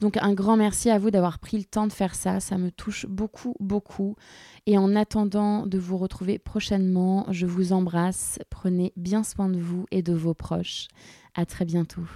[0.00, 2.70] Donc un grand merci à vous d'avoir pris le temps de faire ça, ça me
[2.70, 4.14] touche beaucoup, beaucoup.
[4.66, 9.86] Et en attendant de vous retrouver prochainement, je vous embrasse, prenez bien soin de vous
[9.90, 10.88] et de vos proches.
[11.34, 12.06] À très bientôt.